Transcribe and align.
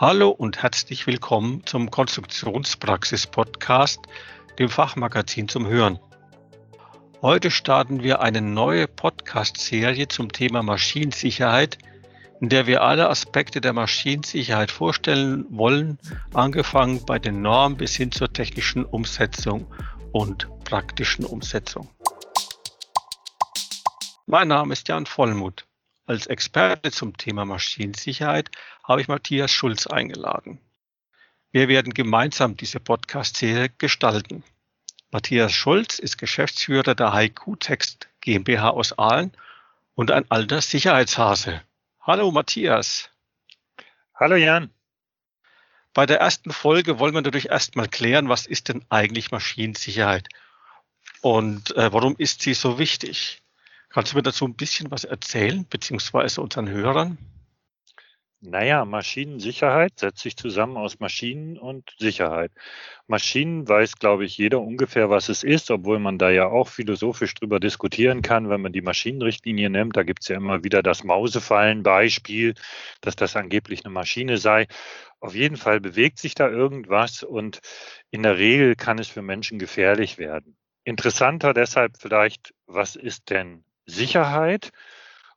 Hallo 0.00 0.28
und 0.28 0.62
herzlich 0.62 1.08
willkommen 1.08 1.66
zum 1.66 1.90
Konstruktionspraxis-Podcast, 1.90 3.98
dem 4.56 4.68
Fachmagazin 4.68 5.48
zum 5.48 5.66
Hören. 5.66 5.98
Heute 7.20 7.50
starten 7.50 8.04
wir 8.04 8.22
eine 8.22 8.40
neue 8.40 8.86
Podcast-Serie 8.86 10.06
zum 10.06 10.30
Thema 10.30 10.62
Maschinensicherheit, 10.62 11.78
in 12.40 12.48
der 12.48 12.68
wir 12.68 12.84
alle 12.84 13.10
Aspekte 13.10 13.60
der 13.60 13.72
Maschinensicherheit 13.72 14.70
vorstellen 14.70 15.46
wollen, 15.50 15.98
angefangen 16.32 17.04
bei 17.04 17.18
den 17.18 17.42
Normen 17.42 17.76
bis 17.76 17.96
hin 17.96 18.12
zur 18.12 18.32
technischen 18.32 18.84
Umsetzung 18.84 19.66
und 20.12 20.46
praktischen 20.62 21.24
Umsetzung. 21.24 21.88
Mein 24.26 24.46
Name 24.46 24.74
ist 24.74 24.86
Jan 24.86 25.06
Vollmuth. 25.06 25.67
Als 26.08 26.26
Experte 26.26 26.90
zum 26.90 27.18
Thema 27.18 27.44
Maschinensicherheit 27.44 28.50
habe 28.82 29.02
ich 29.02 29.08
Matthias 29.08 29.52
Schulz 29.52 29.86
eingeladen. 29.86 30.58
Wir 31.50 31.68
werden 31.68 31.92
gemeinsam 31.92 32.56
diese 32.56 32.80
Podcast-Serie 32.80 33.68
gestalten. 33.76 34.42
Matthias 35.10 35.52
Schulz 35.52 35.98
ist 35.98 36.16
Geschäftsführer 36.16 36.94
der 36.94 37.12
HiQ 37.12 37.60
Text 37.60 38.08
GmbH 38.22 38.70
aus 38.70 38.98
Aalen 38.98 39.32
und 39.96 40.10
ein 40.10 40.24
alter 40.30 40.62
Sicherheitshase. 40.62 41.60
Hallo 42.00 42.30
Matthias. 42.30 43.10
Hallo 44.14 44.36
Jan. 44.36 44.70
Bei 45.92 46.06
der 46.06 46.20
ersten 46.20 46.52
Folge 46.52 46.98
wollen 46.98 47.12
wir 47.12 47.20
natürlich 47.20 47.50
erstmal 47.50 47.86
klären, 47.86 48.30
was 48.30 48.46
ist 48.46 48.70
denn 48.70 48.82
eigentlich 48.88 49.30
Maschinensicherheit 49.30 50.26
und 51.20 51.76
äh, 51.76 51.92
warum 51.92 52.16
ist 52.16 52.40
sie 52.40 52.54
so 52.54 52.78
wichtig? 52.78 53.42
Kannst 53.90 54.12
du 54.12 54.16
mir 54.16 54.22
dazu 54.22 54.44
ein 54.44 54.54
bisschen 54.54 54.90
was 54.90 55.04
erzählen, 55.04 55.66
beziehungsweise 55.68 56.42
unseren 56.42 56.68
Hörern? 56.68 57.18
Naja, 58.40 58.84
Maschinensicherheit 58.84 59.98
setzt 59.98 60.20
sich 60.20 60.36
zusammen 60.36 60.76
aus 60.76 61.00
Maschinen 61.00 61.58
und 61.58 61.92
Sicherheit. 61.98 62.52
Maschinen 63.08 63.66
weiß, 63.68 63.96
glaube 63.96 64.26
ich, 64.26 64.38
jeder 64.38 64.60
ungefähr, 64.60 65.10
was 65.10 65.28
es 65.28 65.42
ist, 65.42 65.72
obwohl 65.72 65.98
man 65.98 66.18
da 66.18 66.30
ja 66.30 66.46
auch 66.46 66.68
philosophisch 66.68 67.34
drüber 67.34 67.58
diskutieren 67.58 68.22
kann, 68.22 68.48
wenn 68.48 68.60
man 68.60 68.72
die 68.72 68.80
Maschinenrichtlinie 68.80 69.70
nimmt. 69.70 69.96
Da 69.96 70.04
gibt 70.04 70.22
es 70.22 70.28
ja 70.28 70.36
immer 70.36 70.62
wieder 70.62 70.84
das 70.84 71.02
Mausefallen-Beispiel, 71.02 72.54
dass 73.00 73.16
das 73.16 73.34
angeblich 73.34 73.84
eine 73.84 73.92
Maschine 73.92 74.38
sei. 74.38 74.68
Auf 75.18 75.34
jeden 75.34 75.56
Fall 75.56 75.80
bewegt 75.80 76.18
sich 76.18 76.36
da 76.36 76.48
irgendwas 76.48 77.24
und 77.24 77.58
in 78.12 78.22
der 78.22 78.38
Regel 78.38 78.76
kann 78.76 79.00
es 79.00 79.08
für 79.08 79.22
Menschen 79.22 79.58
gefährlich 79.58 80.16
werden. 80.16 80.56
Interessanter 80.84 81.54
deshalb 81.54 81.96
vielleicht, 81.98 82.54
was 82.66 82.94
ist 82.94 83.30
denn 83.30 83.64
Sicherheit. 83.88 84.70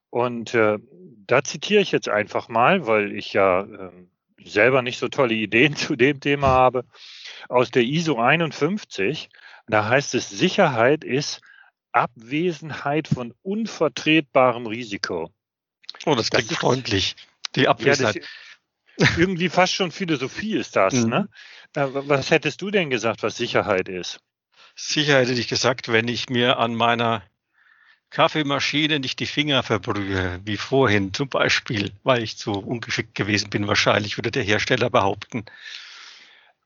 Und 0.09 0.53
äh, 0.53 0.77
da 1.25 1.44
zitiere 1.44 1.81
ich 1.81 1.91
jetzt 1.91 2.09
einfach 2.09 2.49
mal, 2.49 2.85
weil 2.85 3.13
ich 3.13 3.33
ja 3.33 3.61
äh, 3.61 3.91
selber 4.44 4.81
nicht 4.81 4.99
so 4.99 5.07
tolle 5.07 5.33
Ideen 5.33 5.75
zu 5.77 5.95
dem 5.95 6.19
Thema 6.19 6.47
habe, 6.47 6.85
aus 7.49 7.72
der 7.72 7.83
ISO 7.83 8.19
51. 8.19 9.29
Da 9.67 9.88
heißt 9.88 10.16
es, 10.16 10.29
Sicherheit 10.29 11.03
ist 11.03 11.41
Abwesenheit 11.94 13.07
von 13.07 13.33
unvertretbarem 13.41 14.67
Risiko. 14.67 15.31
Oh, 16.05 16.16
das 16.16 16.29
klingt 16.29 16.45
das 16.45 16.52
ist, 16.52 16.59
freundlich. 16.59 17.16
Die 17.55 17.67
Abwesenheit. 17.67 18.17
Ja, 18.97 19.07
irgendwie 19.17 19.49
fast 19.49 19.73
schon 19.73 19.91
Philosophie 19.91 20.55
ist 20.55 20.75
das. 20.75 20.94
Mhm. 20.94 21.09
Ne? 21.09 21.29
Äh, 21.75 21.88
was 21.91 22.31
hättest 22.31 22.61
du 22.61 22.72
denn 22.72 22.89
gesagt, 22.89 23.23
was 23.23 23.38
Sicherheit 23.38 23.88
ist? 23.88 24.19
Sicherheit 24.75 25.27
hätte 25.27 25.39
ich 25.39 25.47
gesagt, 25.47 25.89
wenn 25.89 26.07
ich 26.07 26.29
mir 26.29 26.57
an 26.57 26.75
meiner 26.75 27.23
Kaffeemaschine 28.12 29.00
nicht 29.00 29.20
die 29.20 29.26
Finger 29.26 29.64
verbrühe, 29.64 30.40
wie 30.44 30.58
vorhin 30.58 31.14
zum 31.14 31.30
Beispiel, 31.30 31.92
weil 32.04 32.22
ich 32.22 32.38
zu 32.38 32.52
ungeschickt 32.52 33.16
gewesen 33.16 33.50
bin, 33.50 33.68
wahrscheinlich 33.68 34.18
würde 34.18 34.31
der 34.31 34.44
Hersteller 34.44 34.90
behaupten. 34.90 35.45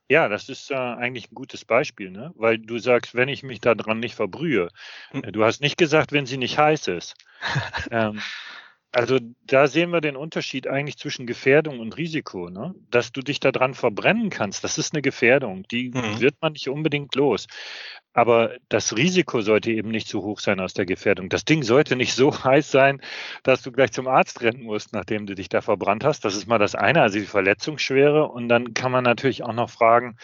Ja, 0.08 0.28
das 0.28 0.48
ist 0.48 0.70
äh, 0.70 0.74
eigentlich 0.74 1.30
ein 1.30 1.34
gutes 1.34 1.64
Beispiel, 1.64 2.10
ne? 2.10 2.32
weil 2.36 2.58
du 2.58 2.78
sagst, 2.78 3.14
wenn 3.14 3.28
ich 3.28 3.42
mich 3.42 3.60
daran 3.60 4.00
nicht 4.00 4.14
verbrühe. 4.14 4.68
Hm. 5.10 5.22
Du 5.32 5.44
hast 5.44 5.60
nicht 5.60 5.78
gesagt, 5.78 6.12
wenn 6.12 6.26
sie 6.26 6.36
nicht 6.36 6.58
heiß 6.58 6.88
ist. 6.88 7.14
ähm, 7.90 8.20
also 8.96 9.18
da 9.46 9.66
sehen 9.66 9.90
wir 9.90 10.00
den 10.00 10.16
Unterschied 10.16 10.66
eigentlich 10.66 10.96
zwischen 10.96 11.26
Gefährdung 11.26 11.80
und 11.80 11.98
Risiko. 11.98 12.48
Ne? 12.48 12.74
Dass 12.90 13.12
du 13.12 13.20
dich 13.20 13.40
daran 13.40 13.74
verbrennen 13.74 14.30
kannst, 14.30 14.64
das 14.64 14.78
ist 14.78 14.94
eine 14.94 15.02
Gefährdung. 15.02 15.64
Die 15.70 15.90
mhm. 15.90 16.18
wird 16.18 16.36
man 16.40 16.54
nicht 16.54 16.70
unbedingt 16.70 17.14
los. 17.14 17.46
Aber 18.14 18.56
das 18.70 18.96
Risiko 18.96 19.42
sollte 19.42 19.70
eben 19.70 19.90
nicht 19.90 20.08
zu 20.08 20.22
hoch 20.22 20.40
sein 20.40 20.60
aus 20.60 20.72
der 20.72 20.86
Gefährdung. 20.86 21.28
Das 21.28 21.44
Ding 21.44 21.62
sollte 21.62 21.94
nicht 21.94 22.14
so 22.14 22.32
heiß 22.44 22.70
sein, 22.70 23.02
dass 23.42 23.60
du 23.60 23.70
gleich 23.70 23.92
zum 23.92 24.08
Arzt 24.08 24.40
rennen 24.40 24.62
musst, 24.62 24.94
nachdem 24.94 25.26
du 25.26 25.34
dich 25.34 25.50
da 25.50 25.60
verbrannt 25.60 26.02
hast. 26.02 26.24
Das 26.24 26.34
ist 26.34 26.46
mal 26.46 26.58
das 26.58 26.74
eine, 26.74 27.02
also 27.02 27.18
die 27.18 27.26
Verletzungsschwere. 27.26 28.26
Und 28.26 28.48
dann 28.48 28.72
kann 28.72 28.92
man 28.92 29.04
natürlich 29.04 29.42
auch 29.42 29.52
noch 29.52 29.68
fragen, 29.68 30.16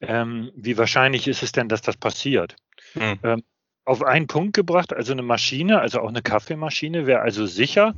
ähm, 0.00 0.50
wie 0.56 0.76
wahrscheinlich 0.76 1.28
ist 1.28 1.44
es 1.44 1.52
denn, 1.52 1.68
dass 1.68 1.82
das 1.82 1.96
passiert? 1.96 2.56
Mhm. 2.96 3.20
Ähm, 3.22 3.42
auf 3.84 4.02
einen 4.02 4.26
Punkt 4.26 4.54
gebracht, 4.54 4.92
also 4.92 5.12
eine 5.12 5.22
Maschine, 5.22 5.80
also 5.80 6.00
auch 6.00 6.08
eine 6.08 6.22
Kaffeemaschine 6.22 7.06
wäre 7.06 7.20
also 7.20 7.46
sicher, 7.46 7.94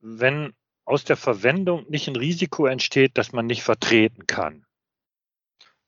wenn 0.00 0.52
aus 0.84 1.04
der 1.04 1.16
Verwendung 1.16 1.86
nicht 1.88 2.08
ein 2.08 2.16
Risiko 2.16 2.66
entsteht, 2.66 3.12
das 3.14 3.32
man 3.32 3.46
nicht 3.46 3.62
vertreten 3.62 4.26
kann. 4.26 4.66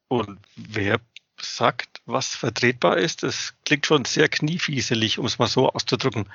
Und 0.08 0.38
wer 0.54 1.00
sagt, 1.40 2.00
was 2.06 2.34
vertretbar 2.34 2.96
ist, 2.96 3.22
das 3.22 3.54
klingt 3.64 3.86
schon 3.86 4.04
sehr 4.04 4.28
kniefieselig, 4.28 5.18
um 5.18 5.26
es 5.26 5.38
mal 5.38 5.48
so 5.48 5.68
auszudrücken, 5.68 6.30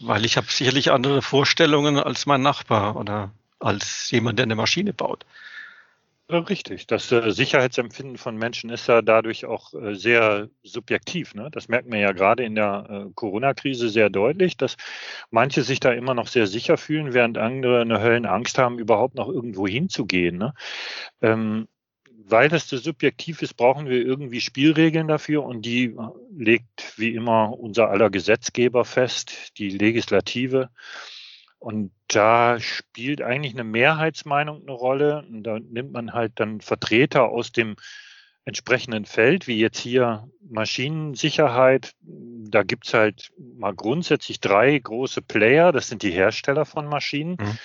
weil 0.00 0.24
ich 0.24 0.36
habe 0.36 0.46
sicherlich 0.50 0.92
andere 0.92 1.22
Vorstellungen 1.22 1.98
als 1.98 2.26
mein 2.26 2.42
Nachbar 2.42 2.96
oder 2.96 3.32
als 3.58 4.10
jemand, 4.10 4.38
der 4.38 4.44
eine 4.44 4.54
Maschine 4.54 4.92
baut. 4.92 5.24
Richtig. 6.38 6.86
Das 6.86 7.12
äh, 7.12 7.30
Sicherheitsempfinden 7.30 8.16
von 8.16 8.36
Menschen 8.36 8.70
ist 8.70 8.86
ja 8.86 9.02
dadurch 9.02 9.44
auch 9.44 9.74
äh, 9.74 9.94
sehr 9.94 10.48
subjektiv. 10.62 11.34
Ne? 11.34 11.50
Das 11.50 11.68
merkt 11.68 11.88
man 11.88 11.98
ja 11.98 12.12
gerade 12.12 12.44
in 12.44 12.54
der 12.54 12.86
äh, 12.88 13.12
Corona-Krise 13.14 13.88
sehr 13.88 14.08
deutlich, 14.08 14.56
dass 14.56 14.76
manche 15.30 15.62
sich 15.62 15.80
da 15.80 15.92
immer 15.92 16.14
noch 16.14 16.28
sehr 16.28 16.46
sicher 16.46 16.76
fühlen, 16.78 17.12
während 17.12 17.38
andere 17.38 17.82
eine 17.82 18.00
Höllenangst 18.00 18.56
haben, 18.58 18.78
überhaupt 18.78 19.14
noch 19.14 19.28
irgendwo 19.28 19.66
hinzugehen. 19.66 20.38
Ne? 20.38 20.54
Ähm, 21.20 21.68
weil 22.24 22.48
das 22.48 22.68
so 22.68 22.78
subjektiv 22.78 23.42
ist, 23.42 23.54
brauchen 23.54 23.88
wir 23.88 24.00
irgendwie 24.00 24.40
Spielregeln 24.40 25.08
dafür 25.08 25.44
und 25.44 25.62
die 25.66 25.86
äh, 25.86 25.96
legt 26.34 26.98
wie 26.98 27.14
immer 27.14 27.58
unser 27.58 27.90
aller 27.90 28.10
Gesetzgeber 28.10 28.84
fest, 28.84 29.58
die 29.58 29.68
Legislative. 29.68 30.70
Und 31.62 31.92
da 32.08 32.58
spielt 32.58 33.22
eigentlich 33.22 33.54
eine 33.54 33.62
Mehrheitsmeinung 33.62 34.62
eine 34.62 34.72
Rolle. 34.72 35.24
Und 35.28 35.44
da 35.44 35.60
nimmt 35.60 35.92
man 35.92 36.12
halt 36.12 36.32
dann 36.36 36.60
Vertreter 36.60 37.28
aus 37.28 37.52
dem 37.52 37.76
entsprechenden 38.44 39.04
Feld, 39.04 39.46
wie 39.46 39.60
jetzt 39.60 39.78
hier 39.78 40.28
Maschinensicherheit. 40.40 41.92
Da 42.00 42.64
gibt's 42.64 42.92
halt 42.92 43.30
mal 43.38 43.72
grundsätzlich 43.74 44.40
drei 44.40 44.76
große 44.76 45.22
Player. 45.22 45.70
Das 45.70 45.88
sind 45.88 46.02
die 46.02 46.10
Hersteller 46.10 46.64
von 46.64 46.86
Maschinen. 46.86 47.36
Mhm. 47.38 47.58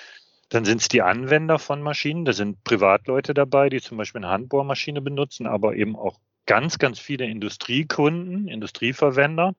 Dann 0.50 0.64
sind 0.64 0.82
es 0.82 0.90
die 0.90 1.02
Anwender 1.02 1.58
von 1.58 1.82
Maschinen. 1.82 2.24
Da 2.24 2.34
sind 2.34 2.64
Privatleute 2.64 3.34
dabei, 3.34 3.70
die 3.70 3.82
zum 3.82 3.98
Beispiel 3.98 4.24
eine 4.24 4.32
Handbohrmaschine 4.32 5.02
benutzen, 5.02 5.48
aber 5.48 5.76
eben 5.76 5.96
auch 5.96 6.20
ganz, 6.46 6.78
ganz 6.78 7.00
viele 7.00 7.26
Industriekunden, 7.26 8.48
Industrieverwender. 8.48 9.56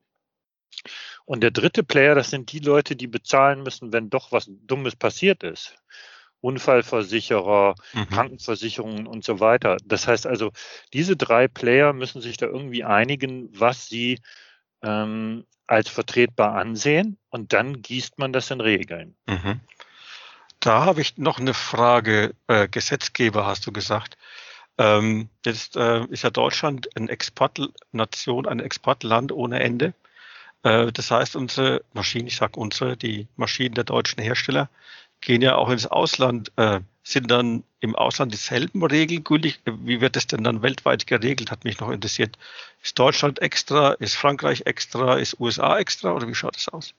Und 1.28 1.42
der 1.42 1.50
dritte 1.50 1.82
Player, 1.84 2.14
das 2.14 2.30
sind 2.30 2.52
die 2.52 2.58
Leute, 2.58 2.96
die 2.96 3.06
bezahlen 3.06 3.62
müssen, 3.62 3.92
wenn 3.92 4.08
doch 4.08 4.32
was 4.32 4.46
Dummes 4.48 4.96
passiert 4.96 5.42
ist. 5.42 5.74
Unfallversicherer, 6.40 7.74
mhm. 7.92 8.08
Krankenversicherungen 8.08 9.06
und 9.06 9.24
so 9.24 9.38
weiter. 9.38 9.76
Das 9.84 10.08
heißt 10.08 10.26
also, 10.26 10.52
diese 10.94 11.18
drei 11.18 11.46
Player 11.46 11.92
müssen 11.92 12.22
sich 12.22 12.38
da 12.38 12.46
irgendwie 12.46 12.82
einigen, 12.82 13.50
was 13.52 13.88
sie 13.88 14.20
ähm, 14.82 15.44
als 15.66 15.90
vertretbar 15.90 16.54
ansehen 16.54 17.18
und 17.28 17.52
dann 17.52 17.82
gießt 17.82 18.18
man 18.18 18.32
das 18.32 18.50
in 18.50 18.62
Regeln. 18.62 19.14
Mhm. 19.26 19.60
Da 20.60 20.86
habe 20.86 21.02
ich 21.02 21.18
noch 21.18 21.38
eine 21.38 21.52
Frage. 21.52 22.34
Äh, 22.46 22.68
Gesetzgeber 22.68 23.44
hast 23.44 23.66
du 23.66 23.72
gesagt. 23.72 24.16
Ähm, 24.78 25.28
jetzt 25.44 25.76
äh, 25.76 26.06
ist 26.06 26.22
ja 26.22 26.30
Deutschland 26.30 26.88
eine 26.96 27.10
Exportnation, 27.10 28.46
ein 28.48 28.60
Exportland 28.60 29.30
ohne 29.30 29.60
Ende. 29.60 29.92
Äh, 30.62 30.92
das 30.92 31.10
heißt, 31.10 31.36
unsere 31.36 31.84
Maschinen, 31.92 32.28
ich 32.28 32.36
sage 32.36 32.58
unsere, 32.58 32.96
die 32.96 33.28
Maschinen 33.36 33.74
der 33.74 33.84
deutschen 33.84 34.22
Hersteller, 34.22 34.68
gehen 35.20 35.42
ja 35.42 35.56
auch 35.56 35.70
ins 35.70 35.86
Ausland. 35.86 36.52
Äh, 36.56 36.80
sind 37.02 37.30
dann 37.30 37.64
im 37.80 37.96
Ausland 37.96 38.32
dieselben 38.34 38.84
Regeln 38.84 39.24
gültig? 39.24 39.60
Wie 39.64 40.00
wird 40.00 40.16
das 40.16 40.26
denn 40.26 40.44
dann 40.44 40.62
weltweit 40.62 41.06
geregelt? 41.06 41.50
Hat 41.50 41.64
mich 41.64 41.80
noch 41.80 41.90
interessiert. 41.90 42.36
Ist 42.82 42.98
Deutschland 42.98 43.40
extra? 43.40 43.92
Ist 43.94 44.14
Frankreich 44.14 44.62
extra? 44.66 45.16
Ist 45.16 45.40
USA 45.40 45.78
extra? 45.78 46.12
Oder 46.12 46.28
wie 46.28 46.34
schaut 46.34 46.56
das 46.56 46.68
aus? 46.68 46.94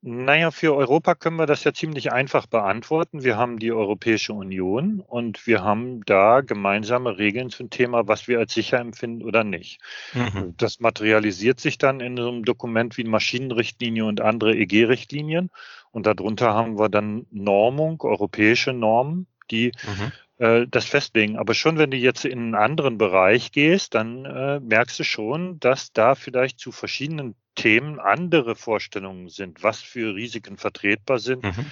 Naja, 0.00 0.52
für 0.52 0.76
Europa 0.76 1.16
können 1.16 1.36
wir 1.36 1.46
das 1.46 1.64
ja 1.64 1.72
ziemlich 1.72 2.12
einfach 2.12 2.46
beantworten. 2.46 3.24
Wir 3.24 3.36
haben 3.36 3.58
die 3.58 3.72
Europäische 3.72 4.32
Union 4.32 5.00
und 5.00 5.44
wir 5.48 5.64
haben 5.64 6.04
da 6.04 6.40
gemeinsame 6.40 7.18
Regeln 7.18 7.50
zum 7.50 7.68
Thema, 7.68 8.06
was 8.06 8.28
wir 8.28 8.38
als 8.38 8.54
sicher 8.54 8.78
empfinden 8.78 9.24
oder 9.24 9.42
nicht. 9.42 9.80
Mhm. 10.14 10.54
Das 10.56 10.78
materialisiert 10.78 11.58
sich 11.58 11.78
dann 11.78 11.98
in 11.98 12.16
so 12.16 12.28
einem 12.28 12.44
Dokument 12.44 12.96
wie 12.96 13.02
Maschinenrichtlinie 13.02 14.04
und 14.04 14.20
andere 14.20 14.54
EG-Richtlinien. 14.56 15.50
Und 15.90 16.06
darunter 16.06 16.54
haben 16.54 16.78
wir 16.78 16.88
dann 16.88 17.26
Normung, 17.32 18.00
europäische 18.02 18.72
Normen, 18.72 19.26
die 19.50 19.72
mhm. 19.82 20.12
äh, 20.44 20.66
das 20.68 20.84
festlegen. 20.84 21.38
Aber 21.38 21.54
schon 21.54 21.76
wenn 21.76 21.90
du 21.90 21.96
jetzt 21.96 22.24
in 22.24 22.38
einen 22.38 22.54
anderen 22.54 22.98
Bereich 22.98 23.50
gehst, 23.50 23.96
dann 23.96 24.24
äh, 24.26 24.60
merkst 24.60 25.00
du 25.00 25.02
schon, 25.02 25.58
dass 25.58 25.92
da 25.92 26.14
vielleicht 26.14 26.60
zu 26.60 26.70
verschiedenen 26.70 27.34
Themen 27.58 27.98
andere 27.98 28.54
Vorstellungen 28.54 29.28
sind, 29.28 29.64
was 29.64 29.82
für 29.82 30.14
Risiken 30.14 30.56
vertretbar 30.58 31.18
sind 31.18 31.42
mhm. 31.42 31.66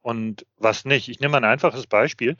und 0.00 0.46
was 0.56 0.86
nicht. 0.86 1.08
Ich 1.10 1.20
nehme 1.20 1.36
ein 1.36 1.44
einfaches 1.44 1.86
Beispiel. 1.86 2.38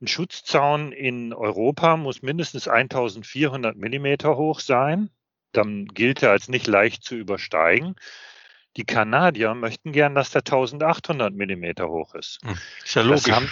Ein 0.00 0.08
Schutzzaun 0.08 0.92
in 0.92 1.34
Europa 1.34 1.98
muss 1.98 2.22
mindestens 2.22 2.68
1400 2.68 3.76
Millimeter 3.76 4.36
hoch 4.38 4.60
sein. 4.60 5.10
Dann 5.52 5.84
gilt 5.84 6.22
er 6.22 6.30
als 6.30 6.48
nicht 6.48 6.66
leicht 6.66 7.04
zu 7.04 7.16
übersteigen. 7.16 7.96
Die 8.76 8.84
Kanadier 8.84 9.54
möchten 9.54 9.92
gern, 9.92 10.14
dass 10.14 10.30
der 10.30 10.40
1800 10.40 11.34
Millimeter 11.34 11.88
hoch 11.88 12.14
ist. 12.14 12.38
Hm, 12.42 12.56
ist 12.82 12.94
ja 12.94 13.02
logisch. 13.02 13.30
Haben, 13.30 13.50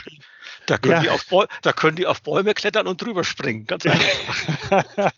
da, 0.66 0.78
können 0.78 0.94
ja. 0.94 1.00
Die 1.02 1.10
auf, 1.10 1.26
da 1.62 1.72
können 1.72 1.96
die 1.96 2.06
auf 2.06 2.22
Bäume 2.22 2.54
klettern 2.54 2.86
und 2.86 3.02
drüber 3.02 3.22
springen. 3.24 3.66
Ganz 3.66 3.84
einfach. 3.86 5.12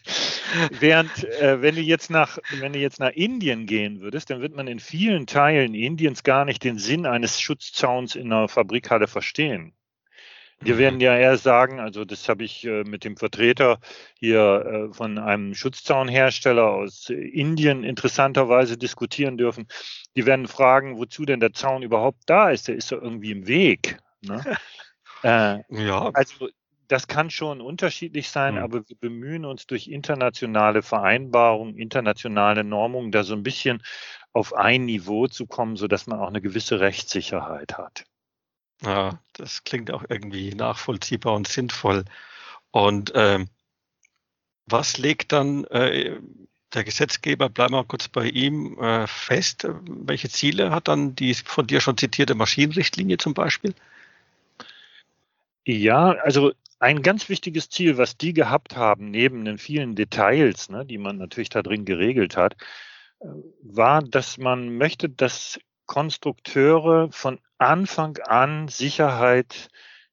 Während, 0.81 1.25
äh, 1.25 1.62
wenn 1.62 1.76
du 1.76 1.81
jetzt 1.81 2.10
nach, 2.10 2.38
wenn 2.58 2.72
du 2.72 2.81
jetzt 2.81 2.99
nach 2.99 3.10
Indien 3.10 3.66
gehen 3.66 4.00
würdest, 4.00 4.31
dann 4.31 4.40
wird 4.40 4.54
man 4.54 4.66
in 4.66 4.81
vielen 4.81 5.26
Teilen 5.26 5.75
Indiens 5.75 6.25
gar 6.25 6.44
nicht 6.44 6.64
den 6.64 6.78
Sinn 6.78 7.06
eines 7.06 7.40
Schutzzauns 7.40 8.16
in 8.16 8.32
einer 8.32 8.49
Fabrikhalle 8.49 9.06
verstehen. 9.06 9.72
Wir 10.64 10.79
werden 10.79 11.00
ja 11.00 11.17
eher 11.17 11.37
sagen, 11.38 11.81
also 11.81 12.05
das 12.05 12.29
habe 12.29 12.44
ich 12.44 12.64
äh, 12.64 12.85
mit 12.85 13.03
dem 13.03 13.17
Vertreter 13.17 13.81
hier 14.19 14.91
äh, 14.91 14.94
von 14.94 15.19
einem 15.19 15.55
Schutzzaunhersteller 15.55 16.70
aus 16.70 17.11
Indien 17.11 17.82
interessanterweise 17.82 18.79
diskutieren 18.79 19.37
dürfen. 19.37 19.67
Die 20.14 20.25
werden 20.25 20.47
fragen, 20.47 20.99
wozu 20.99 21.25
denn 21.25 21.41
der 21.41 21.53
Zaun 21.53 21.82
überhaupt 21.82 22.23
da 22.26 22.50
ist. 22.50 22.69
Der 22.69 22.76
ist 22.76 22.93
doch 22.93 23.03
irgendwie 23.03 23.32
im 23.32 23.49
Weg. 23.49 23.99
Ne? 24.20 24.41
äh, 25.25 25.59
ja. 25.69 26.11
Also 26.14 26.49
das 26.87 27.09
kann 27.09 27.31
schon 27.31 27.61
unterschiedlich 27.61 28.29
sein, 28.29 28.55
mhm. 28.55 28.61
aber 28.61 28.88
wir 28.88 28.97
bemühen 29.00 29.44
uns 29.44 29.67
durch 29.67 29.88
internationale 29.88 30.82
Vereinbarungen, 30.82 31.76
internationale 31.76 32.62
Normungen, 32.62 33.11
da 33.11 33.25
so 33.25 33.35
ein 33.35 33.43
bisschen 33.43 33.82
auf 34.32 34.55
ein 34.55 34.85
Niveau 34.85 35.26
zu 35.26 35.47
kommen, 35.47 35.76
sodass 35.76 36.06
man 36.06 36.20
auch 36.20 36.29
eine 36.29 36.41
gewisse 36.41 36.79
Rechtssicherheit 36.81 37.79
hat. 37.79 38.05
Ja, 38.84 39.20
das 39.34 39.64
klingt 39.64 39.90
auch 39.90 40.05
irgendwie 40.08 40.55
nachvollziehbar 40.55 41.34
und 41.34 41.46
sinnvoll. 41.46 42.05
Und 42.70 43.12
ähm, 43.14 43.49
was 44.67 44.99
legt 44.99 45.32
dann 45.32 45.64
äh, 45.64 46.19
der 46.75 46.84
Gesetzgeber, 46.84 47.49
bleiben 47.49 47.75
wir 47.75 47.84
kurz 47.84 48.08
bei 48.08 48.26
ihm, 48.26 48.79
äh, 48.79 49.06
fest? 49.06 49.69
Welche 49.69 50.29
Ziele 50.31 50.70
hat 50.70 50.88
dann 50.88 51.14
die 51.14 51.34
von 51.34 51.67
dir 51.67 51.81
schon 51.81 51.99
zitierte 51.99 52.34
Maschinenrichtlinie 52.34 53.19
zum 53.19 53.34
Beispiel? 53.34 53.75
Ja, 55.64 56.12
also 56.23 56.52
ein 56.81 57.02
ganz 57.02 57.28
wichtiges 57.28 57.69
Ziel, 57.69 57.96
was 57.99 58.17
die 58.17 58.32
gehabt 58.32 58.76
haben, 58.76 59.11
neben 59.11 59.44
den 59.44 59.58
vielen 59.58 59.94
Details, 59.94 60.69
ne, 60.69 60.85
die 60.85 60.99
man 60.99 61.19
natürlich 61.19 61.50
da 61.50 61.62
drin 61.62 61.85
geregelt 61.85 62.37
hat, 62.37 62.56
äh, 63.20 63.26
war, 63.62 64.02
dass 64.02 64.38
man 64.38 64.76
möchte, 64.76 65.08
dass 65.08 65.61
Konstrukteure 65.93 67.12
von 67.12 67.39
Anfang 67.59 68.17
an 68.17 68.69
Sicherheit 68.69 69.69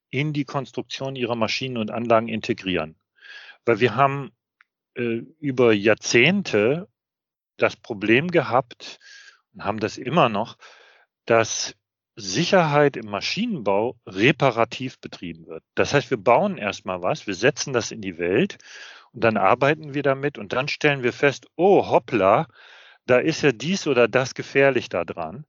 in 0.10 0.34
die 0.34 0.44
Konstruktion 0.44 1.16
ihrer 1.16 1.38
Maschinen 1.38 1.78
und 1.78 1.90
Anlagen 1.90 2.28
integrieren. 2.28 2.98
Weil 3.64 3.80
wir 3.80 3.96
haben 3.96 4.34
äh, 4.96 5.22
über 5.40 5.72
Jahrzehnte 5.72 6.90
das 7.56 7.78
Problem 7.78 8.28
gehabt 8.30 9.00
und 9.54 9.64
haben 9.64 9.80
das 9.80 9.98
immer 9.98 10.28
noch, 10.28 10.58
dass 11.26 11.76
Sicherheit 12.18 12.98
im 12.98 13.10
Maschinenbau 13.10 13.98
reparativ 14.06 15.00
betrieben 15.00 15.48
wird. 15.48 15.64
Das 15.76 15.94
heißt, 15.94 16.10
wir 16.10 16.22
bauen 16.22 16.58
erstmal 16.58 17.02
was, 17.04 17.26
wir 17.26 17.36
setzen 17.36 17.72
das 17.72 17.92
in 17.92 18.02
die 18.02 18.18
Welt 18.18 18.58
und 19.14 19.24
dann 19.24 19.38
arbeiten 19.38 19.94
wir 19.94 20.04
damit 20.04 20.38
und 20.40 20.52
dann 20.52 20.68
stellen 20.68 21.04
wir 21.04 21.14
fest, 21.14 21.48
oh 21.56 21.88
hoppla, 21.88 22.48
da 23.10 23.18
ist 23.18 23.42
ja 23.42 23.52
dies 23.52 23.88
oder 23.88 24.08
das 24.08 24.34
gefährlich 24.34 24.90
da 24.90 25.06
dran. 25.06 25.46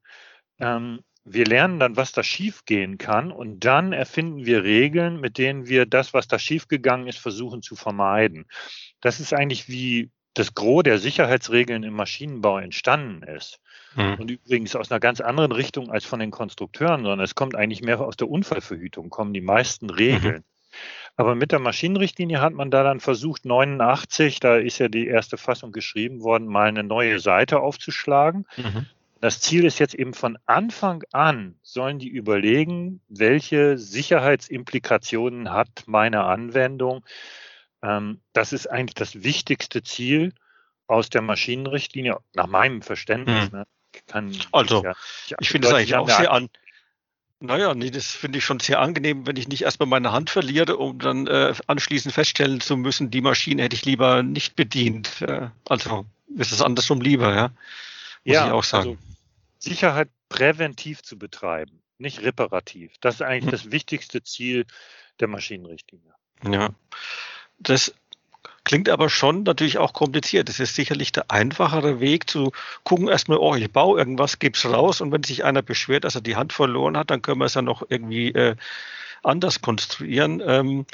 Ähm, 0.58 1.00
wir 1.24 1.44
lernen 1.44 1.78
dann, 1.78 1.96
was 1.96 2.12
da 2.12 2.22
schiefgehen 2.22 2.98
kann 2.98 3.30
und 3.30 3.60
dann 3.64 3.92
erfinden 3.92 4.46
wir 4.46 4.64
Regeln, 4.64 5.20
mit 5.20 5.38
denen 5.38 5.68
wir 5.68 5.86
das, 5.86 6.14
was 6.14 6.28
da 6.28 6.38
schiefgegangen 6.38 7.06
ist, 7.06 7.18
versuchen 7.18 7.62
zu 7.62 7.76
vermeiden. 7.76 8.46
Das 9.00 9.20
ist 9.20 9.34
eigentlich 9.34 9.68
wie 9.68 10.10
das 10.34 10.54
Gros 10.54 10.84
der 10.84 10.98
Sicherheitsregeln 10.98 11.82
im 11.82 11.94
Maschinenbau 11.94 12.58
entstanden 12.58 13.22
ist. 13.24 13.60
Mhm. 13.94 14.14
Und 14.14 14.30
übrigens 14.30 14.76
aus 14.76 14.90
einer 14.90 15.00
ganz 15.00 15.20
anderen 15.20 15.52
Richtung 15.52 15.90
als 15.90 16.04
von 16.04 16.20
den 16.20 16.30
Konstrukteuren, 16.30 17.02
sondern 17.02 17.20
es 17.20 17.34
kommt 17.34 17.54
eigentlich 17.54 17.82
mehr 17.82 18.00
aus 18.00 18.16
der 18.16 18.30
Unfallverhütung, 18.30 19.10
kommen 19.10 19.34
die 19.34 19.40
meisten 19.40 19.90
Regeln. 19.90 20.36
Mhm. 20.36 20.59
Aber 21.16 21.34
mit 21.34 21.52
der 21.52 21.58
Maschinenrichtlinie 21.58 22.40
hat 22.40 22.52
man 22.54 22.70
da 22.70 22.82
dann 22.82 23.00
versucht, 23.00 23.44
89, 23.44 24.40
da 24.40 24.56
ist 24.56 24.78
ja 24.78 24.88
die 24.88 25.06
erste 25.06 25.36
Fassung 25.36 25.72
geschrieben 25.72 26.22
worden, 26.22 26.46
mal 26.46 26.68
eine 26.68 26.82
neue 26.82 27.20
Seite 27.20 27.60
aufzuschlagen. 27.60 28.46
Mhm. 28.56 28.86
Das 29.20 29.40
Ziel 29.40 29.64
ist 29.66 29.78
jetzt 29.78 29.94
eben 29.94 30.14
von 30.14 30.38
Anfang 30.46 31.02
an, 31.12 31.56
sollen 31.62 31.98
die 31.98 32.08
überlegen, 32.08 33.02
welche 33.08 33.76
Sicherheitsimplikationen 33.76 35.52
hat 35.52 35.84
meine 35.86 36.24
Anwendung. 36.24 37.04
Ähm, 37.82 38.20
das 38.32 38.54
ist 38.54 38.66
eigentlich 38.66 38.94
das 38.94 39.22
wichtigste 39.22 39.82
Ziel 39.82 40.32
aus 40.86 41.10
der 41.10 41.20
Maschinenrichtlinie, 41.20 42.16
nach 42.34 42.46
meinem 42.46 42.80
Verständnis. 42.80 43.50
Hm. 43.50 43.58
Ne? 43.58 43.66
Kann, 44.06 44.36
also, 44.52 44.84
ja, 44.84 44.94
ich 45.38 45.50
finde 45.50 45.68
es 45.68 45.74
eigentlich 45.74 45.96
auch 45.96 46.08
sehr 46.08 46.32
an. 46.32 46.48
Naja, 47.42 47.74
nee, 47.74 47.90
das 47.90 48.12
finde 48.12 48.38
ich 48.38 48.44
schon 48.44 48.60
sehr 48.60 48.80
angenehm, 48.80 49.26
wenn 49.26 49.36
ich 49.36 49.48
nicht 49.48 49.62
erstmal 49.62 49.88
meine 49.88 50.12
Hand 50.12 50.28
verliere, 50.28 50.76
um 50.76 50.98
dann 50.98 51.26
äh, 51.26 51.54
anschließend 51.66 52.14
feststellen 52.14 52.60
zu 52.60 52.76
müssen, 52.76 53.10
die 53.10 53.22
Maschine 53.22 53.62
hätte 53.62 53.76
ich 53.76 53.86
lieber 53.86 54.22
nicht 54.22 54.56
bedient. 54.56 55.22
Äh, 55.22 55.48
also 55.66 56.04
ist 56.36 56.52
es 56.52 56.60
andersrum 56.60 57.00
lieber, 57.00 57.34
ja. 57.34 57.48
Muss 58.24 58.34
ja, 58.34 58.46
ich 58.46 58.52
auch 58.52 58.64
sagen. 58.64 58.90
Also, 58.90 58.98
Sicherheit 59.58 60.10
präventiv 60.28 61.02
zu 61.02 61.18
betreiben, 61.18 61.82
nicht 61.96 62.20
reparativ. 62.20 62.92
Das 63.00 63.16
ist 63.16 63.22
eigentlich 63.22 63.44
hm. 63.44 63.50
das 63.50 63.70
wichtigste 63.70 64.22
Ziel 64.22 64.66
der 65.18 65.28
Maschinenrichtlinie. 65.28 66.12
Ja, 66.44 66.70
das 67.58 67.94
klingt 68.70 68.88
aber 68.88 69.10
schon 69.10 69.42
natürlich 69.42 69.78
auch 69.78 69.92
kompliziert. 69.92 70.48
Das 70.48 70.60
ist 70.60 70.76
sicherlich 70.76 71.10
der 71.10 71.28
einfachere 71.28 71.98
Weg 71.98 72.30
zu 72.30 72.52
gucken, 72.84 73.08
erstmal, 73.08 73.38
oh, 73.38 73.56
ich 73.56 73.68
baue 73.72 73.98
irgendwas, 73.98 74.38
gebe 74.38 74.56
es 74.56 74.64
raus 74.64 75.00
und 75.00 75.10
wenn 75.10 75.24
sich 75.24 75.42
einer 75.42 75.60
beschwert, 75.60 76.04
dass 76.04 76.14
er 76.14 76.20
die 76.20 76.36
Hand 76.36 76.52
verloren 76.52 76.96
hat, 76.96 77.10
dann 77.10 77.20
können 77.20 77.40
wir 77.40 77.46
es 77.46 77.54
ja 77.54 77.62
noch 77.62 77.82
irgendwie 77.88 78.28
äh, 78.28 78.54
anders 79.24 79.60
konstruieren. 79.60 80.40
Ähm, 80.46 80.86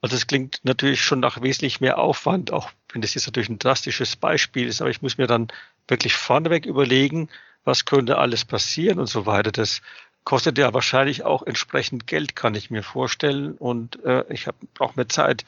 also 0.00 0.16
es 0.16 0.26
klingt 0.26 0.58
natürlich 0.64 1.00
schon 1.00 1.20
nach 1.20 1.40
wesentlich 1.42 1.80
mehr 1.80 1.98
Aufwand, 1.98 2.52
auch 2.52 2.72
wenn 2.92 3.02
das 3.02 3.14
jetzt 3.14 3.26
natürlich 3.26 3.50
ein 3.50 3.60
drastisches 3.60 4.16
Beispiel 4.16 4.66
ist, 4.66 4.80
aber 4.80 4.90
ich 4.90 5.00
muss 5.00 5.16
mir 5.16 5.28
dann 5.28 5.46
wirklich 5.86 6.14
vorneweg 6.14 6.66
überlegen, 6.66 7.28
was 7.62 7.84
könnte 7.84 8.18
alles 8.18 8.44
passieren 8.44 8.98
und 8.98 9.06
so 9.06 9.26
weiter. 9.26 9.52
Das 9.52 9.80
kostet 10.24 10.58
ja 10.58 10.74
wahrscheinlich 10.74 11.22
auch 11.22 11.44
entsprechend 11.44 12.08
Geld, 12.08 12.34
kann 12.34 12.56
ich 12.56 12.68
mir 12.68 12.82
vorstellen. 12.82 13.52
Und 13.52 14.04
äh, 14.04 14.24
ich 14.28 14.48
habe 14.48 14.58
auch 14.80 14.96
mehr 14.96 15.08
Zeit. 15.08 15.44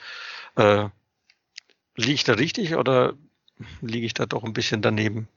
Äh, 0.55 0.85
liege 1.97 2.13
ich 2.13 2.25
da 2.25 2.35
richtig 2.35 2.75
oder 2.77 3.15
liege 3.81 4.07
ich 4.07 4.15
da 4.15 4.27
doch 4.27 4.45
ein 4.45 4.53
bisschen 4.53 4.83
daneben? 4.83 5.29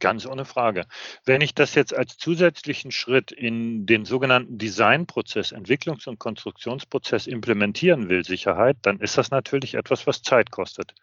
Ganz 0.00 0.26
ohne 0.26 0.44
Frage. 0.44 0.86
Wenn 1.24 1.42
ich 1.42 1.54
das 1.54 1.76
jetzt 1.76 1.94
als 1.94 2.16
zusätzlichen 2.16 2.90
Schritt 2.90 3.30
in 3.30 3.86
den 3.86 4.04
sogenannten 4.04 4.58
Designprozess, 4.58 5.52
Entwicklungs- 5.52 6.08
und 6.08 6.18
Konstruktionsprozess 6.18 7.28
implementieren 7.28 8.08
will, 8.08 8.24
Sicherheit, 8.24 8.78
dann 8.82 8.98
ist 8.98 9.16
das 9.16 9.30
natürlich 9.30 9.74
etwas, 9.74 10.08
was 10.08 10.22
Zeit 10.22 10.50
kostet. 10.50 10.94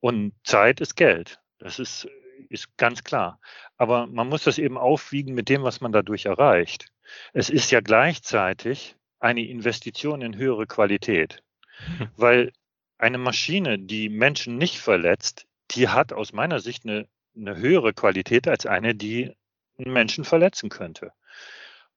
Und 0.00 0.34
Zeit 0.44 0.80
ist 0.80 0.94
Geld. 0.94 1.40
Das 1.58 1.78
ist 1.78 2.06
ist 2.48 2.76
ganz 2.76 3.04
klar. 3.04 3.40
Aber 3.76 4.06
man 4.06 4.28
muss 4.28 4.44
das 4.44 4.58
eben 4.58 4.78
aufwiegen 4.78 5.34
mit 5.34 5.48
dem, 5.48 5.62
was 5.62 5.80
man 5.80 5.92
dadurch 5.92 6.26
erreicht. 6.26 6.86
Es 7.32 7.50
ist 7.50 7.70
ja 7.70 7.80
gleichzeitig 7.80 8.96
eine 9.18 9.44
Investition 9.44 10.22
in 10.22 10.36
höhere 10.36 10.66
Qualität, 10.66 11.42
weil 12.16 12.52
eine 13.00 13.18
Maschine, 13.18 13.78
die 13.78 14.08
Menschen 14.08 14.56
nicht 14.58 14.78
verletzt, 14.78 15.46
die 15.70 15.88
hat 15.88 16.12
aus 16.12 16.32
meiner 16.32 16.60
Sicht 16.60 16.84
eine, 16.84 17.08
eine 17.36 17.56
höhere 17.56 17.94
Qualität 17.94 18.48
als 18.48 18.66
eine, 18.66 18.94
die 18.94 19.32
einen 19.78 19.92
Menschen 19.92 20.24
verletzen 20.24 20.68
könnte. 20.68 21.12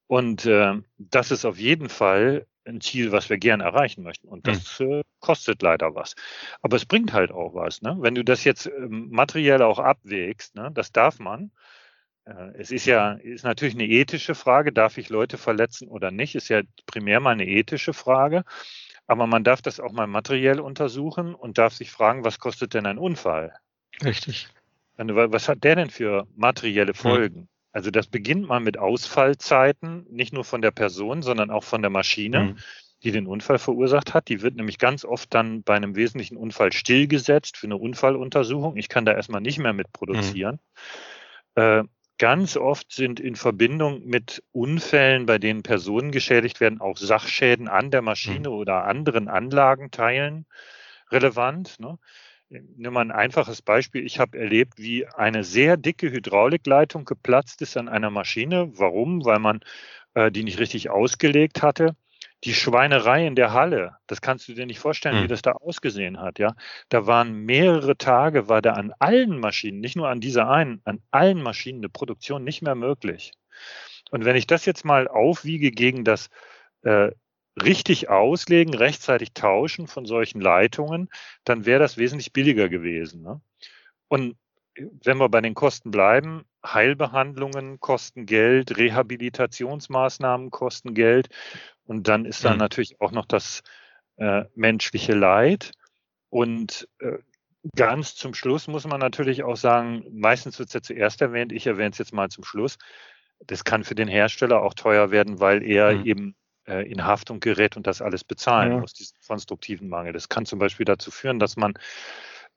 Und 0.07 0.45
äh, 0.45 0.73
das 0.97 1.31
ist 1.31 1.45
auf 1.45 1.57
jeden 1.57 1.89
Fall 1.89 2.47
ein 2.65 2.81
Ziel, 2.81 3.11
was 3.11 3.29
wir 3.29 3.37
gern 3.37 3.61
erreichen 3.61 4.03
möchten. 4.03 4.27
Und 4.27 4.47
das 4.47 4.79
hm. 4.79 4.91
äh, 4.91 5.03
kostet 5.19 5.61
leider 5.61 5.95
was. 5.95 6.15
Aber 6.61 6.77
es 6.77 6.85
bringt 6.85 7.13
halt 7.13 7.31
auch 7.31 7.53
was. 7.53 7.81
Ne? 7.81 7.97
Wenn 7.99 8.15
du 8.15 8.23
das 8.23 8.43
jetzt 8.43 8.67
ähm, 8.67 9.09
materiell 9.11 9.61
auch 9.61 9.79
abwägst, 9.79 10.55
ne? 10.55 10.71
das 10.73 10.91
darf 10.91 11.19
man. 11.19 11.51
Äh, 12.25 12.51
es 12.57 12.71
ist 12.71 12.85
ja, 12.85 13.13
ist 13.13 13.43
natürlich 13.43 13.75
eine 13.75 13.87
ethische 13.87 14.35
Frage, 14.35 14.71
darf 14.71 14.97
ich 14.97 15.09
Leute 15.09 15.37
verletzen 15.37 15.89
oder 15.89 16.11
nicht? 16.11 16.35
Ist 16.35 16.49
ja 16.49 16.61
primär 16.85 17.19
mal 17.19 17.31
eine 17.31 17.47
ethische 17.47 17.93
Frage. 17.93 18.43
Aber 19.07 19.27
man 19.27 19.43
darf 19.43 19.61
das 19.61 19.79
auch 19.79 19.91
mal 19.91 20.07
materiell 20.07 20.59
untersuchen 20.59 21.35
und 21.35 21.57
darf 21.57 21.73
sich 21.73 21.91
fragen, 21.91 22.23
was 22.23 22.39
kostet 22.39 22.73
denn 22.73 22.85
ein 22.85 22.97
Unfall? 22.97 23.53
Richtig. 24.03 24.47
Was 24.97 25.49
hat 25.49 25.63
der 25.63 25.75
denn 25.75 25.89
für 25.89 26.27
materielle 26.35 26.93
hm. 26.93 26.95
Folgen? 26.95 27.47
Also 27.73 27.89
das 27.89 28.07
beginnt 28.07 28.47
mal 28.47 28.59
mit 28.59 28.77
Ausfallzeiten, 28.77 30.05
nicht 30.09 30.31
nur 30.31 30.45
von 30.45 30.61
der 30.61 30.71
Person, 30.71 31.23
sondern 31.23 31.49
auch 31.49 31.63
von 31.63 31.81
der 31.81 31.89
Maschine, 31.89 32.39
mhm. 32.43 32.57
die 33.01 33.11
den 33.11 33.25
Unfall 33.25 33.57
verursacht 33.57 34.13
hat. 34.13 34.29
Die 34.29 34.43
wird 34.43 34.55
nämlich 34.55 34.77
ganz 34.77 35.03
oft 35.03 35.33
dann 35.33 35.63
bei 35.63 35.75
einem 35.75 35.95
wesentlichen 35.95 36.37
Unfall 36.37 36.71
stillgesetzt 36.71 37.57
für 37.57 37.65
eine 37.65 37.77
Unfalluntersuchung. 37.77 38.77
Ich 38.77 38.89
kann 38.89 39.05
da 39.05 39.13
erstmal 39.13 39.41
nicht 39.41 39.57
mehr 39.57 39.73
mit 39.73 39.91
produzieren. 39.91 40.59
Mhm. 41.55 41.61
Äh, 41.61 41.83
ganz 42.17 42.57
oft 42.57 42.91
sind 42.91 43.19
in 43.19 43.35
Verbindung 43.35 44.05
mit 44.05 44.43
Unfällen, 44.51 45.25
bei 45.25 45.37
denen 45.37 45.63
Personen 45.63 46.11
geschädigt 46.11 46.59
werden, 46.59 46.81
auch 46.81 46.97
Sachschäden 46.97 47.67
an 47.67 47.91
der 47.91 48.01
Maschine 48.01 48.49
mhm. 48.49 48.55
oder 48.55 48.85
anderen 48.85 49.27
Anlagenteilen 49.27 50.45
relevant. 51.11 51.79
Ne? 51.79 51.97
Nimm 52.49 52.93
mal 52.93 53.01
ein 53.01 53.11
einfaches 53.11 53.61
Beispiel. 53.61 54.05
Ich 54.05 54.19
habe 54.19 54.37
erlebt, 54.37 54.73
wie 54.77 55.07
eine 55.07 55.43
sehr 55.43 55.77
dicke 55.77 56.11
Hydraulikleitung 56.11 57.05
geplatzt 57.05 57.61
ist 57.61 57.77
an 57.77 57.89
einer 57.89 58.09
Maschine. 58.09 58.71
Warum? 58.77 59.25
Weil 59.25 59.39
man 59.39 59.61
äh, 60.13 60.31
die 60.31 60.43
nicht 60.43 60.59
richtig 60.59 60.89
ausgelegt 60.89 61.61
hatte. 61.61 61.95
Die 62.43 62.53
Schweinerei 62.53 63.25
in 63.25 63.35
der 63.35 63.53
Halle, 63.53 63.97
das 64.07 64.21
kannst 64.21 64.47
du 64.47 64.53
dir 64.53 64.65
nicht 64.65 64.79
vorstellen, 64.79 65.17
hm. 65.17 65.23
wie 65.23 65.27
das 65.27 65.41
da 65.41 65.53
ausgesehen 65.53 66.19
hat, 66.19 66.39
ja. 66.39 66.55
Da 66.89 67.07
waren 67.07 67.33
mehrere 67.45 67.97
Tage, 67.97 68.49
war 68.49 68.61
da 68.61 68.73
an 68.73 68.93
allen 68.99 69.39
Maschinen, 69.39 69.79
nicht 69.79 69.95
nur 69.95 70.09
an 70.09 70.19
dieser 70.19 70.49
einen, 70.49 70.81
an 70.83 71.01
allen 71.11 71.41
Maschinen 71.41 71.79
eine 71.79 71.89
Produktion 71.89 72.43
nicht 72.43 72.61
mehr 72.61 72.75
möglich. 72.75 73.31
Und 74.11 74.25
wenn 74.25 74.35
ich 74.35 74.47
das 74.47 74.65
jetzt 74.65 74.83
mal 74.85 75.07
aufwiege 75.07 75.71
gegen 75.71 76.03
das 76.03 76.29
äh, 76.81 77.11
richtig 77.61 78.09
auslegen, 78.09 78.73
rechtzeitig 78.73 79.33
tauschen 79.33 79.87
von 79.87 80.05
solchen 80.05 80.41
Leitungen, 80.41 81.09
dann 81.43 81.65
wäre 81.65 81.79
das 81.79 81.97
wesentlich 81.97 82.33
billiger 82.33 82.69
gewesen. 82.69 83.21
Ne? 83.21 83.41
Und 84.07 84.35
wenn 84.75 85.17
wir 85.17 85.29
bei 85.29 85.41
den 85.41 85.53
Kosten 85.53 85.91
bleiben, 85.91 86.45
Heilbehandlungen 86.65 87.79
kosten 87.79 88.25
Geld, 88.25 88.77
Rehabilitationsmaßnahmen 88.77 90.49
kosten 90.49 90.93
Geld 90.93 91.29
und 91.85 92.07
dann 92.07 92.25
ist 92.25 92.43
da 92.45 92.53
mhm. 92.53 92.59
natürlich 92.59 92.99
auch 93.01 93.11
noch 93.11 93.25
das 93.25 93.61
äh, 94.17 94.45
menschliche 94.55 95.13
Leid. 95.13 95.71
Und 96.29 96.87
äh, 96.99 97.17
ganz 97.75 98.15
zum 98.15 98.33
Schluss 98.33 98.67
muss 98.67 98.85
man 98.85 98.99
natürlich 98.99 99.43
auch 99.43 99.57
sagen, 99.57 100.05
meistens 100.11 100.59
wird 100.59 100.69
es 100.69 100.73
ja 100.73 100.81
zuerst 100.81 101.21
erwähnt, 101.21 101.51
ich 101.51 101.67
erwähne 101.67 101.91
es 101.91 101.97
jetzt 101.97 102.13
mal 102.13 102.29
zum 102.29 102.43
Schluss, 102.43 102.77
das 103.45 103.63
kann 103.63 103.83
für 103.83 103.95
den 103.95 104.07
Hersteller 104.07 104.61
auch 104.61 104.73
teuer 104.73 105.11
werden, 105.11 105.39
weil 105.39 105.63
er 105.63 105.93
mhm. 105.93 106.05
eben 106.05 106.35
äh, 106.65 106.89
in 106.89 107.05
Haftung 107.05 107.39
gerät 107.39 107.77
und 107.77 107.87
das 107.87 108.01
alles 108.01 108.23
bezahlen 108.23 108.71
ja. 108.71 108.79
muss, 108.79 108.93
diesen 108.93 109.17
konstruktiven 109.27 109.89
Mangel. 109.89 110.13
Das 110.13 110.29
kann 110.29 110.45
zum 110.45 110.59
Beispiel 110.59 110.85
dazu 110.85 111.11
führen, 111.11 111.39
dass 111.39 111.57
man 111.57 111.73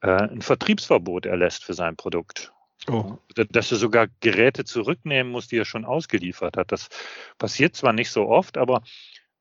äh, 0.01 0.11
ein 0.11 0.43
Vertriebsverbot 0.43 1.27
erlässt 1.27 1.65
für 1.65 1.75
sein 1.75 1.97
Produkt. 1.97 2.53
Oh. 2.89 3.19
Dass 3.35 3.73
er 3.73 3.79
sogar 3.79 4.07
Geräte 4.21 4.65
zurücknehmen 4.65 5.33
muss, 5.33 5.49
die 5.49 5.59
er 5.59 5.65
schon 5.65 5.85
ausgeliefert 5.85 6.57
hat. 6.57 6.71
Das 6.71 6.89
passiert 7.39 7.75
zwar 7.75 7.93
nicht 7.93 8.11
so 8.11 8.29
oft, 8.29 8.59
aber 8.59 8.83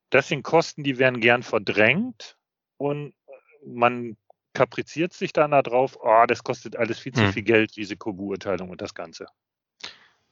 das 0.10 0.28
sind 0.28 0.44
Kosten, 0.44 0.84
die 0.84 0.98
werden 0.98 1.20
gern 1.20 1.44
verdrängt 1.44 2.38
und 2.78 3.14
man 3.66 4.18
kapriziert 4.54 5.14
sich 5.14 5.34
dann 5.34 5.52
darauf, 5.52 5.98
oh, 6.02 6.26
das 6.28 6.44
kostet 6.44 6.76
alles 6.76 7.00
viel 7.00 7.14
zu 7.14 7.24
hm. 7.24 7.34
viel 7.34 7.44
Geld, 7.44 7.78
Risikobeurteilung 7.78 8.70
und 8.70 8.82
das 8.82 8.94
Ganze. 8.94 9.28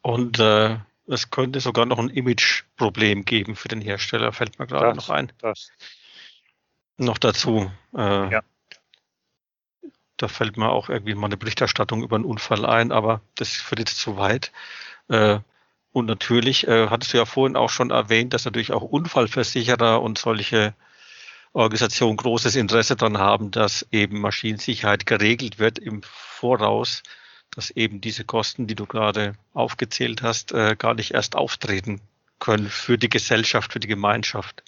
Und 0.01 0.39
äh, 0.39 0.77
es 1.08 1.30
könnte 1.30 1.60
sogar 1.60 1.86
noch 1.86 2.00
ein 2.00 2.10
Image-Problem 2.10 3.25
geben 3.25 3.56
für 3.56 3.68
den 3.68 3.82
Hersteller, 3.82 4.32
fällt 4.32 4.60
mir 4.60 4.68
gerade 4.68 4.96
noch 4.96 5.10
ein. 5.10 5.32
Das. 5.39 5.72
Noch 6.98 7.18
dazu. 7.18 7.72
Äh, 7.96 8.32
ja. 8.32 8.42
Da 10.18 10.27
fällt 10.27 10.58
mir 10.58 10.70
auch 10.70 10.89
irgendwie 10.89 11.15
mal 11.15 11.25
eine 11.25 11.38
Berichterstattung 11.38 12.03
über 12.03 12.15
einen 12.15 12.25
Unfall 12.25 12.65
ein, 12.65 12.92
aber 12.92 13.22
das 13.36 13.50
führt 13.50 13.80
jetzt 13.80 13.98
zu 13.98 14.15
weit. 14.15 14.51
Äh, 15.10 15.39
und 15.93 16.07
natürlich 16.07 16.67
äh, 16.67 16.88
hattest 16.89 17.13
du 17.13 17.17
ja 17.17 17.25
vorhin 17.25 17.55
auch 17.55 17.69
schon 17.69 17.91
erwähnt, 17.91 18.33
dass 18.33 18.45
natürlich 18.45 18.73
auch 18.73 18.81
Unfallversicherer 18.81 20.01
und 20.01 20.17
solche 20.17 20.73
Organisationen 21.53 22.17
großes 22.17 22.55
Interesse 22.55 22.95
daran 22.95 23.19
haben, 23.19 23.51
dass 23.51 23.85
eben 23.91 24.19
Maschinensicherheit 24.19 25.05
geregelt 25.05 25.59
wird 25.59 25.79
im 25.79 26.01
Voraus 26.03 27.03
dass 27.55 27.71
eben 27.71 28.01
diese 28.01 28.23
Kosten, 28.23 28.67
die 28.67 28.75
du 28.75 28.85
gerade 28.85 29.35
aufgezählt 29.53 30.21
hast, 30.21 30.51
äh, 30.51 30.75
gar 30.77 30.93
nicht 30.93 31.13
erst 31.13 31.35
auftreten 31.35 32.01
können 32.39 32.69
für 32.69 32.97
die 32.97 33.09
Gesellschaft, 33.09 33.73
für 33.73 33.79
die 33.79 33.88
Gemeinschaft. 33.88 34.63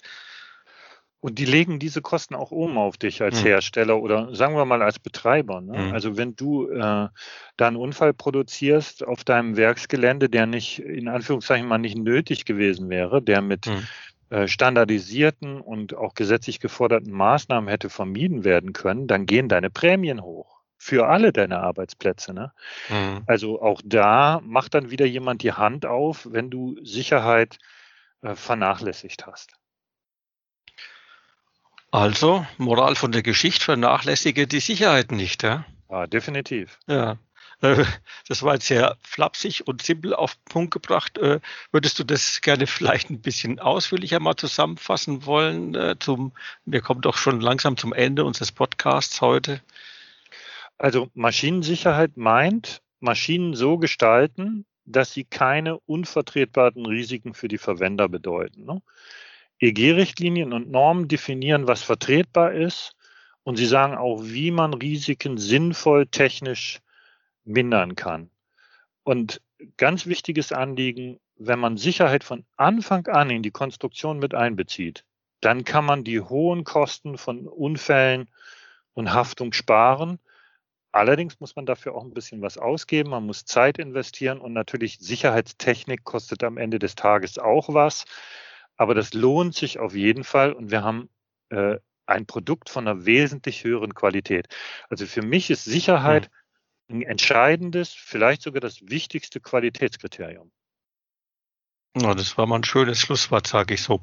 Und 1.26 1.40
die 1.40 1.44
legen 1.44 1.80
diese 1.80 2.02
Kosten 2.02 2.36
auch 2.36 2.52
um 2.52 2.78
auf 2.78 2.98
dich 2.98 3.20
als 3.20 3.38
hm. 3.38 3.46
Hersteller 3.46 4.00
oder 4.00 4.32
sagen 4.32 4.54
wir 4.54 4.64
mal 4.64 4.80
als 4.80 5.00
Betreiber. 5.00 5.60
Ne? 5.60 5.76
Hm. 5.76 5.92
Also 5.92 6.16
wenn 6.16 6.36
du 6.36 6.68
äh, 6.68 6.78
da 6.78 7.66
einen 7.66 7.74
Unfall 7.74 8.14
produzierst 8.14 9.04
auf 9.04 9.24
deinem 9.24 9.56
Werksgelände, 9.56 10.28
der 10.28 10.46
nicht 10.46 10.78
in 10.78 11.08
Anführungszeichen 11.08 11.66
mal 11.66 11.78
nicht 11.78 11.98
nötig 11.98 12.44
gewesen 12.44 12.90
wäre, 12.90 13.22
der 13.22 13.42
mit 13.42 13.66
hm. 13.66 13.88
äh, 14.30 14.46
standardisierten 14.46 15.60
und 15.60 15.96
auch 15.96 16.14
gesetzlich 16.14 16.60
geforderten 16.60 17.10
Maßnahmen 17.10 17.68
hätte 17.68 17.90
vermieden 17.90 18.44
werden 18.44 18.72
können, 18.72 19.08
dann 19.08 19.26
gehen 19.26 19.48
deine 19.48 19.68
Prämien 19.68 20.22
hoch 20.22 20.60
für 20.78 21.08
alle 21.08 21.32
deine 21.32 21.58
Arbeitsplätze. 21.58 22.34
Ne? 22.34 22.52
Mhm. 22.88 23.24
Also 23.26 23.60
auch 23.60 23.82
da 23.84 24.40
macht 24.44 24.74
dann 24.74 24.92
wieder 24.92 25.06
jemand 25.06 25.42
die 25.42 25.54
Hand 25.54 25.86
auf, 25.86 26.28
wenn 26.30 26.50
du 26.50 26.76
Sicherheit 26.84 27.58
äh, 28.22 28.36
vernachlässigt 28.36 29.26
hast. 29.26 29.56
Also, 31.90 32.46
Moral 32.58 32.96
von 32.96 33.12
der 33.12 33.22
Geschichte, 33.22 33.64
vernachlässige 33.64 34.46
die 34.46 34.60
Sicherheit 34.60 35.12
nicht, 35.12 35.42
ja? 35.42 35.64
Ja, 35.88 36.06
definitiv. 36.06 36.78
Ja. 36.86 37.18
Äh, 37.62 37.84
das 38.28 38.42
war 38.42 38.54
jetzt 38.54 38.66
sehr 38.66 38.96
flapsig 39.02 39.66
und 39.66 39.82
simpel 39.82 40.14
auf 40.14 40.34
den 40.34 40.44
Punkt 40.46 40.72
gebracht. 40.72 41.18
Äh, 41.18 41.40
würdest 41.72 41.98
du 41.98 42.04
das 42.04 42.40
gerne 42.42 42.66
vielleicht 42.66 43.10
ein 43.10 43.20
bisschen 43.20 43.58
ausführlicher 43.60 44.20
mal 44.20 44.36
zusammenfassen 44.36 45.24
wollen? 45.26 45.74
Äh, 45.74 45.96
zum, 45.98 46.32
wir 46.64 46.80
kommen 46.80 47.00
doch 47.00 47.16
schon 47.16 47.40
langsam 47.40 47.76
zum 47.76 47.92
Ende 47.92 48.24
unseres 48.24 48.52
Podcasts 48.52 49.20
heute. 49.20 49.60
Also 50.78 51.08
Maschinensicherheit 51.14 52.16
meint, 52.16 52.82
Maschinen 53.00 53.54
so 53.54 53.78
gestalten, 53.78 54.66
dass 54.84 55.12
sie 55.12 55.24
keine 55.24 55.78
unvertretbaren 55.78 56.84
Risiken 56.86 57.34
für 57.34 57.48
die 57.48 57.58
Verwender 57.58 58.08
bedeuten. 58.08 58.64
Ne? 58.64 58.82
EG-Richtlinien 59.60 60.52
und 60.52 60.70
Normen 60.70 61.08
definieren, 61.08 61.66
was 61.66 61.82
vertretbar 61.82 62.52
ist 62.52 62.92
und 63.42 63.56
sie 63.56 63.66
sagen 63.66 63.96
auch, 63.96 64.22
wie 64.22 64.50
man 64.50 64.74
Risiken 64.74 65.38
sinnvoll 65.38 66.06
technisch 66.06 66.80
mindern 67.44 67.94
kann. 67.94 68.30
Und 69.02 69.40
ganz 69.76 70.06
wichtiges 70.06 70.52
Anliegen, 70.52 71.18
wenn 71.36 71.58
man 71.58 71.76
Sicherheit 71.76 72.24
von 72.24 72.44
Anfang 72.56 73.06
an 73.06 73.30
in 73.30 73.42
die 73.42 73.50
Konstruktion 73.50 74.18
mit 74.18 74.34
einbezieht, 74.34 75.04
dann 75.40 75.64
kann 75.64 75.84
man 75.84 76.04
die 76.04 76.20
hohen 76.20 76.64
Kosten 76.64 77.18
von 77.18 77.46
Unfällen 77.46 78.28
und 78.94 79.12
Haftung 79.12 79.52
sparen 79.52 80.18
Allerdings 80.96 81.40
muss 81.40 81.56
man 81.56 81.66
dafür 81.66 81.94
auch 81.94 82.04
ein 82.04 82.14
bisschen 82.14 82.40
was 82.40 82.56
ausgeben, 82.56 83.10
man 83.10 83.26
muss 83.26 83.44
Zeit 83.44 83.76
investieren 83.76 84.40
und 84.40 84.54
natürlich 84.54 84.98
Sicherheitstechnik 84.98 86.04
kostet 86.04 86.42
am 86.42 86.56
Ende 86.56 86.78
des 86.78 86.94
Tages 86.94 87.38
auch 87.38 87.74
was. 87.74 88.06
Aber 88.76 88.94
das 88.94 89.14
lohnt 89.14 89.54
sich 89.54 89.78
auf 89.78 89.94
jeden 89.94 90.24
Fall 90.24 90.52
und 90.52 90.70
wir 90.70 90.82
haben 90.82 91.08
äh, 91.50 91.78
ein 92.06 92.26
Produkt 92.26 92.70
von 92.70 92.86
einer 92.86 93.04
wesentlich 93.04 93.64
höheren 93.64 93.94
Qualität. 93.94 94.48
Also 94.88 95.06
für 95.06 95.22
mich 95.22 95.50
ist 95.50 95.64
Sicherheit 95.64 96.30
hm. 96.88 96.98
ein 96.98 97.02
entscheidendes, 97.02 97.92
vielleicht 97.92 98.42
sogar 98.42 98.60
das 98.60 98.88
wichtigste 98.88 99.40
Qualitätskriterium. 99.40 100.50
Ja, 101.96 102.14
das 102.14 102.36
war 102.36 102.46
mal 102.46 102.56
ein 102.56 102.64
schönes 102.64 103.00
Schlusswort, 103.00 103.46
sage 103.46 103.74
ich 103.74 103.82
so. 103.82 104.02